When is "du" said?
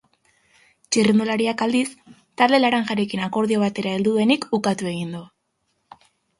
5.19-5.25